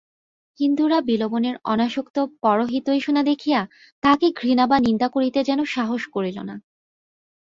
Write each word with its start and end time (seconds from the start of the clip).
হিন্দুরা 0.59 0.99
বিলবনের 1.01 1.55
অনাসক্ত 1.63 2.17
পরহিতৈষণা 2.41 3.21
দেখিয়া 3.23 3.61
তাঁহাকে 4.03 4.27
ঘৃণা 4.39 4.65
বা 4.67 4.77
নিন্দা 4.79 5.07
করিতে 5.07 5.39
যেন 5.43 5.59
সাহস 5.65 6.01
করিল 6.07 6.37
না। 6.43 6.55